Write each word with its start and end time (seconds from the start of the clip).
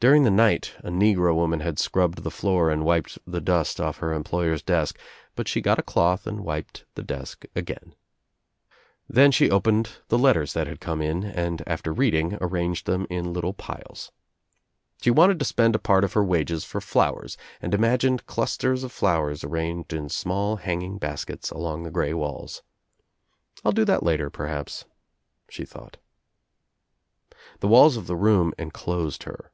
During 0.00 0.22
the 0.22 0.30
night 0.30 0.76
a 0.84 0.90
negro 0.90 1.34
woman 1.34 1.58
had 1.58 1.80
scrubbed 1.80 2.22
the 2.22 2.30
floor 2.30 2.70
and 2.70 2.84
wiped 2.84 3.18
the 3.26 3.40
dust 3.40 3.80
off 3.80 3.96
her 3.98 4.12
employer's 4.12 4.62
desk 4.62 4.96
but 5.34 5.48
she 5.48 5.60
got 5.60 5.80
a 5.80 5.82
cloth 5.82 6.24
and 6.24 6.38
wiped 6.44 6.84
the 6.94 7.02
desk 7.02 7.44
again. 7.56 7.96
Then 9.08 9.32
she 9.32 9.50
opened 9.50 9.90
the 10.06 10.16
letters 10.16 10.52
that 10.52 10.68
had 10.68 10.78
come 10.78 11.02
in 11.02 11.24
and 11.24 11.64
after 11.66 11.92
reading 11.92 12.38
arranged 12.40 12.86
them 12.86 13.08
in 13.10 13.32
little 13.32 13.54
piles. 13.54 14.12
She 15.02 15.10
wanted 15.10 15.40
to 15.40 15.44
spend 15.44 15.74
a 15.74 15.80
part 15.80 16.04
of 16.04 16.12
her 16.12 16.22
wages 16.22 16.62
for 16.64 16.80
flowers 16.80 17.36
and 17.60 17.74
imagined 17.74 18.24
clusters 18.28 18.84
of 18.84 18.92
flowers 18.92 19.42
arranged 19.42 19.92
in 19.92 20.08
small 20.10 20.54
hanging 20.58 20.98
baskets 20.98 21.50
along 21.50 21.82
the 21.82 21.90
grey 21.90 22.14
walls. 22.14 22.62
"I'll 23.64 23.72
do 23.72 23.84
that 23.86 24.04
later, 24.04 24.30
perhaps," 24.30 24.84
she 25.50 25.64
thought, 25.64 25.96
The 27.58 27.66
walls 27.66 27.96
of 27.96 28.06
the 28.06 28.14
room 28.14 28.52
enclosed 28.58 29.24
her. 29.24 29.50